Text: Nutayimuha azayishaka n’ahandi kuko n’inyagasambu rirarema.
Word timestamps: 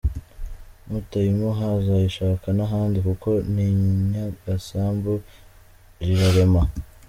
Nutayimuha 0.87 1.65
azayishaka 1.77 2.47
n’ahandi 2.57 2.97
kuko 3.07 3.29
n’inyagasambu 3.53 5.13
rirarema. 6.03 6.63